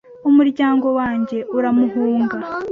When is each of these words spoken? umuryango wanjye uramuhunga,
umuryango 0.29 0.87
wanjye 0.99 1.37
uramuhunga, 1.57 2.37